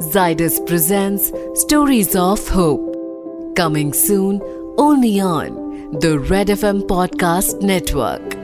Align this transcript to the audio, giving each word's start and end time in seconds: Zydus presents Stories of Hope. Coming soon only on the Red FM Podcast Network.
Zydus 0.00 0.64
presents 0.64 1.32
Stories 1.54 2.14
of 2.14 2.46
Hope. 2.48 2.94
Coming 3.56 3.92
soon 3.92 4.40
only 4.78 5.18
on 5.18 5.90
the 5.98 6.20
Red 6.20 6.46
FM 6.46 6.82
Podcast 6.82 7.60
Network. 7.62 8.37